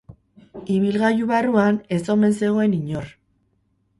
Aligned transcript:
Ibilgailu 0.77 1.27
barruan 1.33 1.77
ez 1.97 2.01
omen 2.15 2.35
zegoen 2.39 2.75
inor. 2.81 3.15